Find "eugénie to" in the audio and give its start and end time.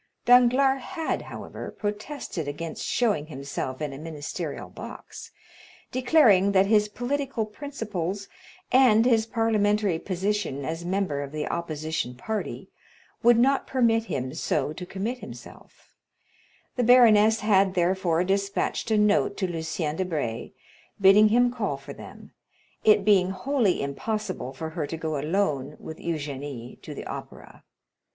25.99-26.95